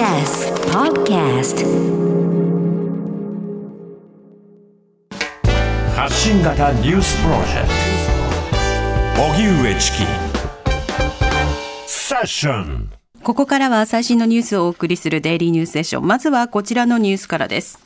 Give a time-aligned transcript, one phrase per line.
[0.00, 1.60] TBS Podcast
[5.94, 7.68] 発信型ニュースプロジェク
[9.18, 9.98] ト荻上チキ
[11.86, 12.90] セッション
[13.22, 16.06] ここからは最新のニュースをお送りするデイリーニュースセッション。
[16.06, 17.78] まずはこちらのニュースからです。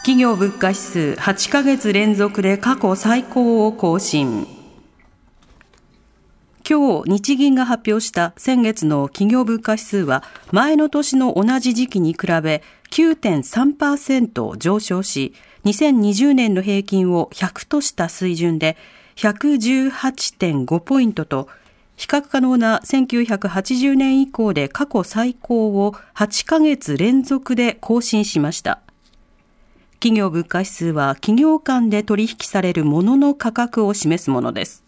[0.00, 4.46] 企業物価指数8ヶ月連続で過去最高を更新。
[6.68, 10.22] 今日日銀が発表した先月の企業物価指数は
[10.52, 15.34] 前の年の同じ時期に比べ9.3%上昇し
[15.64, 18.76] 2020年の平均を100とした水準で
[19.16, 21.48] 118.5ポイントと
[21.96, 28.80] 比較可能な1980年以降で過去最高を8ヶ月連続で更新しました。
[30.00, 34.82] 企業物価指数は企業間で取引されるものの価格を示すものです。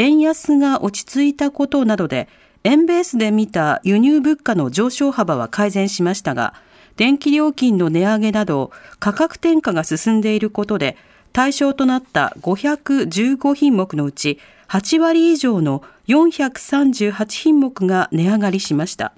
[0.00, 2.26] 円安が落ち着いたことなどで、
[2.64, 6.54] 円ベースで見た輸入物価の上昇幅は改善しましたが、
[6.96, 10.96] 電気料金の値上げなど価格転嫁が進んでいることで、
[11.34, 19.12] 対象となった515品目のうち8割以上の438品目が値上がりしました。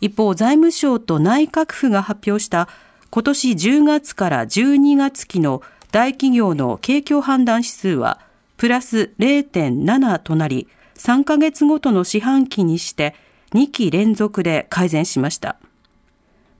[0.00, 2.68] 一方、財務省と内閣府が発表した
[3.10, 8.18] 今年10月から12月期の大企業の景況判断指数は
[8.62, 13.16] プラス0.7となり、3ヶ月ごとの四半期にして
[13.54, 15.56] 2期連続で改善しました。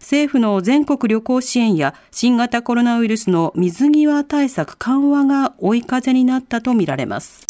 [0.00, 7.46] 政府の全国旅行支援や新型コロナウイルスの水際対策緩和が追い風になったとみられます。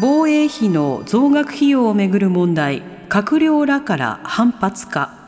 [0.00, 5.23] 防衛費の増額費用をめぐる問題、閣僚らから反発か。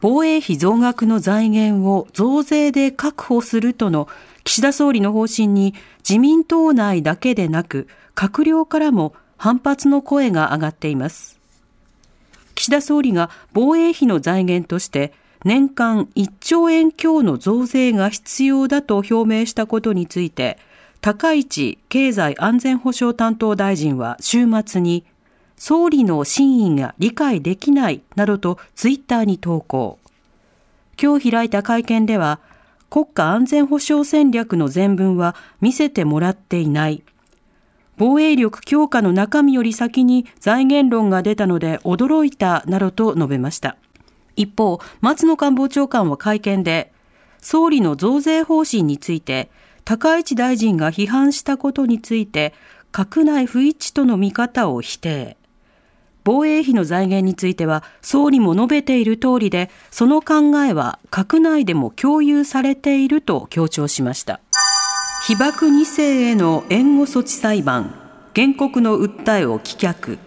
[0.00, 4.08] 防衛費増額の財源を増税で確保するとの
[4.44, 5.74] 岸田総理の方針に
[6.08, 11.40] 自民党内だけでなく閣僚からも反発の声が上がっています。
[12.54, 15.12] 岸田総理が防衛費の財源として
[15.44, 20.58] 年間1兆円強の増税が必要だと表明したことについて
[21.00, 25.04] 高市経済安全保障担当大臣は週末に、
[25.56, 29.98] 総理の真意が理解できないなどとツイッターに投稿。
[31.00, 32.40] 今日開いた会見では、
[32.90, 37.02] 国家安全保障戦略の全文は見せてもらっていない。
[37.98, 43.76] 防衛力強化の中身より先に財源論が出たので驚いたなどと述べました。
[44.36, 46.92] 一方、松野官房長官は会見で、
[47.40, 49.50] 総理の増税方針について、
[49.84, 52.52] 高市大臣が批判したことについて、
[52.92, 55.36] 閣内不一致との見方を否定。
[56.26, 64.40] 防衛費の財源については、総理も述べている通りで、その考えは閣内でも共有されていると強調しました。
[65.28, 67.94] 被爆2世への援護措置裁判、
[68.34, 70.18] 原告の訴えを棄却。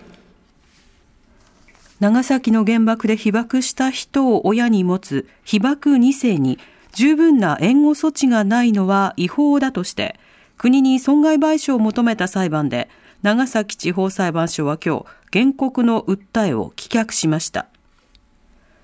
[2.00, 6.60] 長崎の原爆で被爆した人を親に持つ被爆2世に
[6.94, 10.18] 十分な援護措置がないのは違法だとして、
[10.58, 12.88] 国に損害賠償を求めた裁判で、
[13.22, 15.06] 長崎地方裁判所は今日、
[15.42, 17.68] 原告の訴えを棄却しました。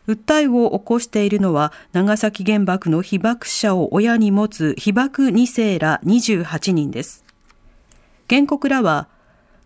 [0.07, 7.23] 訴えを起こしているのは、長崎原爆の被爆者を親に持つ被爆2世ら28人です。
[8.29, 9.07] 原告らは、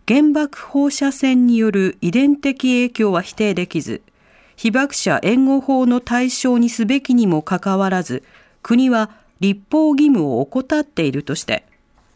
[0.06, 4.02] 原爆放射線による遺伝的影響は否定できず、
[4.56, 8.22] 被爆者援護法の対象にすべきにもかかわらず、
[8.62, 9.10] 国は
[9.40, 11.64] 立法義務を怠っているとして、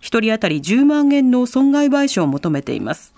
[0.05, 3.15] 1人当たり10万円の損害賠償を求めています。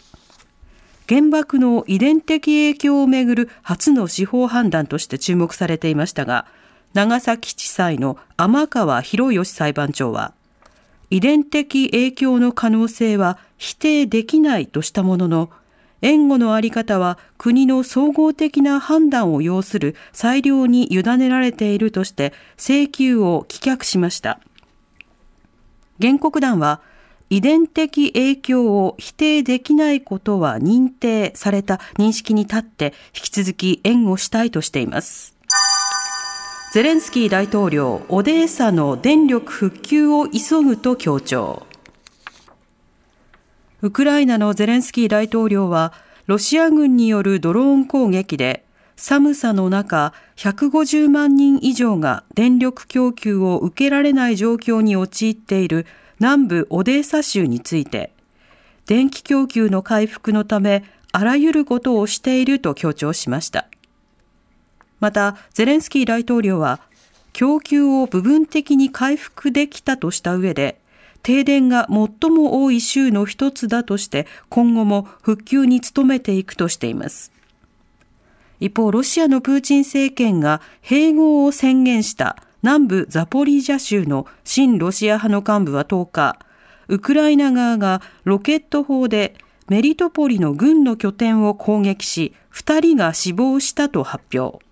[1.08, 6.46] 原爆の遺伝的影響をめぐる初の司法判断として注目されていましたが、
[6.94, 10.32] 長崎地裁の天川博義裁判長は、
[11.10, 15.50] 遺伝的影響の可能性は否定できないとしたものの、
[16.02, 24.38] 援護のあり方は国の総合的な判断を要する裁量に委ねられているとして請求を棄却しました。
[26.00, 26.80] 原告団は
[27.28, 35.36] 遺伝的影響を否定できないことは認定された認識に立って引き続き援護したいとしています。
[36.72, 41.66] ゼレンスキー大統領、オデーサの電力復旧を急ぐと強調。
[43.80, 45.94] ウクライナのゼレンスキー大統領は、
[46.26, 48.65] ロシア軍によるドローン攻撃で、
[48.96, 55.86] 寒さの中、150万人以上が電力供給を受けられない状況に陥っている
[56.18, 58.12] 南部オデーサ州について、
[58.86, 60.82] 電気供給の回復のため、
[61.12, 63.68] あらゆることをしていると強調しました。
[64.98, 66.80] また、ゼレンスキー大統領は、
[67.34, 70.80] 供給を部分的に回復できたとした上で、
[71.22, 77.32] 停電が最も多い州の一つだとして今後も復旧に努めていくとしています
[78.60, 86.38] 一方ロシアのプーチン政権が併合を宣言した南部ザポリージャ州の親ロシア派の幹部は10日
[86.88, 89.34] ウクライナ側がロケット砲で
[89.68, 94.64] メリトポリの軍の拠点を攻撃し2人が死亡したと発表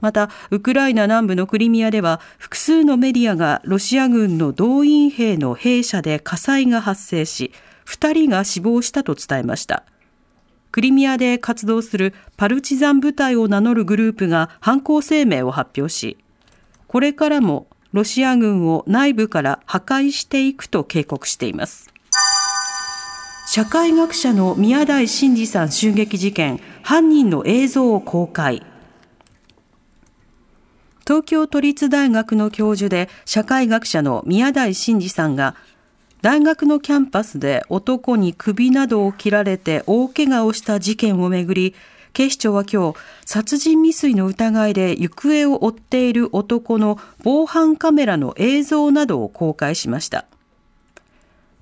[0.00, 7.52] また、ウクライナ南部のクリミアでは、複数のメディアがロシア軍の動員兵の兵舎で火災が発生し、
[7.86, 9.84] 2人が死亡したと伝えました。
[10.70, 16.18] クリミアで活動するパルチザン部隊を名乗るグループが犯行声明を発表し、
[16.86, 21.90] これからもロシア軍を内部から破壊していくと警告しています。
[23.50, 28.62] 社会学者の宮台真司さん襲撃事件、犯人の映像を公開。
[31.06, 35.54] 東京都立大学の教授で社会学者の宮台真司さんが
[36.20, 41.74] 大学のキャンパスで男に首などを切られて大怪我をした事件をめぐり
[42.12, 50.24] 警視庁は今日殺人未遂の疑いで行方を追っている男の防犯カメラの映像などを公開しました。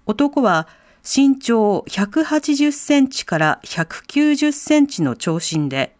[0.06, 0.66] 男は
[1.02, 5.94] 身長180センチから190センチの長身で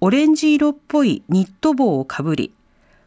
[0.00, 2.52] オレンジ色っぽいニット帽をかぶり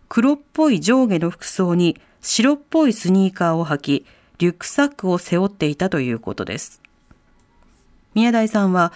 [0.07, 4.05] 黒っぽい上下の服装に白っぽいスニーカーを履き、
[4.39, 6.81] リュックサックを背負っていたということです。
[8.15, 8.91] 宮台さんは、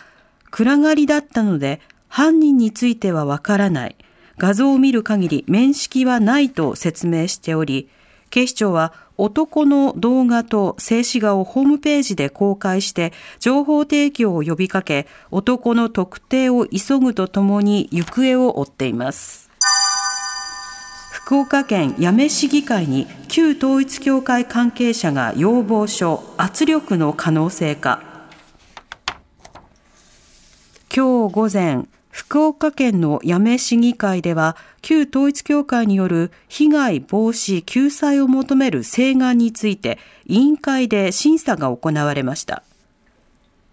[0.50, 3.96] 暗がりだったので犯人についてはわからない。
[4.38, 7.90] 画像を見る限り面識はないと説明しており、
[8.30, 19.52] 警視庁は男の動画と静止画をホームページで公開して情報提供を呼びかけ、男の特定を急ぐとともに行方を追っています。
[21.34, 28.04] 福岡県八女市議会に旧統一教会関係者が要望書圧力の可能性か。
[30.96, 39.98] 今日午前福岡県の八女市議会では旧統一教会による被害防止救済を求める請願について
[40.28, 42.62] 委員会で審査が行われました。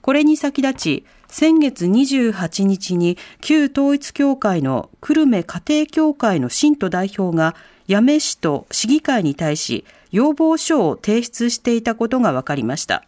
[0.00, 7.55] これに先立ち先月28日に旧統一教会の久留米家庭教会の信徒代表が
[7.88, 13.05] 八女市と市議会に対し要望書を提出していたことが分かりました。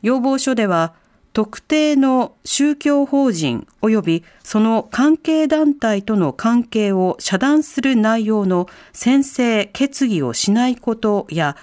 [0.00, 0.94] 要望書では
[1.34, 11.56] 特定の宗教法人及びその関係団体との関係を遮断する内容の宣誓決議をしないことや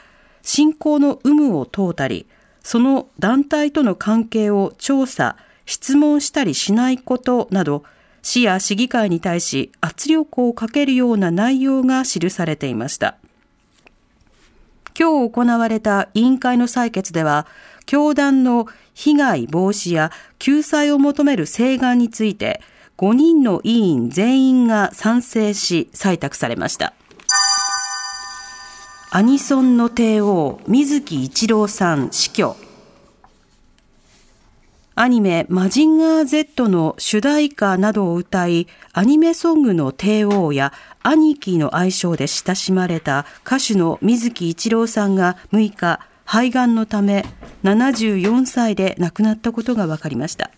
[0.44, 2.28] 信仰の有無を問うたり
[2.68, 7.86] その団体との関係を調査、質問したりしないことなど、
[8.22, 13.16] 市や市議会に対し圧力をかけるような内容が記されていました。
[15.00, 17.48] 今日行われた委員会の採決では、
[17.86, 22.62] 教団の被害防止や救済を求める請願について、
[22.98, 26.96] 5人の委員全員が賛成し採択されました。
[29.18, 32.56] アニソンの帝王、水木一郎さん死去。
[34.94, 40.72] アニメマジンガー Z の主題歌などを歌い、アニメソングの帝王や
[41.02, 47.25] 兄貴の愛称で親しまれた歌手の水木一郎さんが6日、肺がんのため
[47.64, 50.52] 74歳で亡くなったことが分かりました。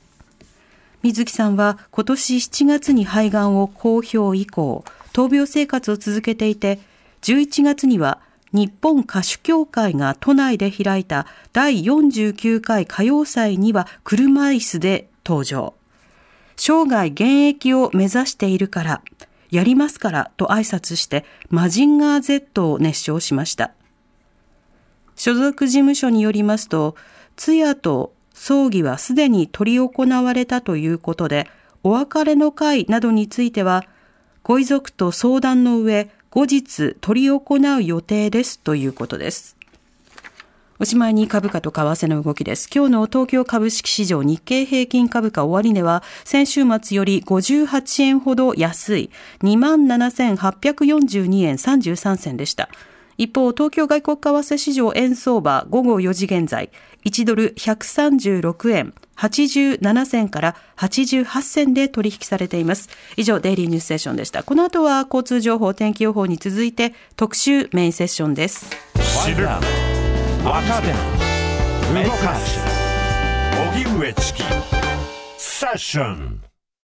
[1.02, 6.82] 水木さんは今年7月に肺がんを公表以降、闘病生活を続けていて、
[7.22, 8.20] 11月には
[8.52, 15.74] 日本歌手協会が都内で開いた第49回歌謡祭には車椅子で登場。
[16.56, 19.02] 生涯現役を目指しているから、
[19.52, 23.72] やりますからと挨拶してマジンガー Z を熱唱しました。
[25.16, 26.96] 所属事務所によりますと、
[27.36, 29.90] 通夜と葬儀はすでに執り行
[30.24, 31.48] われたということで、
[31.84, 33.86] お別れの会などについては、
[34.44, 37.44] ご遺族と相談の上、後日取り行
[37.76, 39.58] う予定ですということです。
[40.78, 42.70] おしまいに株価と為替の動きです。
[42.74, 49.10] 今日の東京株式市場日経平均株価終値は先週末より58円ほど安い
[49.42, 52.70] 27,842円33銭でした。
[53.18, 56.70] 一方、東京外国為替市場円相場午後4時現在、
[57.06, 62.90] 1ドル136円87銭から88銭で取引されています。
[63.18, 64.44] 以上、デイリーニュースセッションでした。
[64.44, 68.70] この後は交通情報、天気予報に続いて特集メインセッションです。
[69.26, 69.62] 知る、若
[70.82, 70.88] 手、
[72.04, 72.60] 動かす、
[73.74, 74.44] 荻上チキ、
[75.38, 76.49] セッション。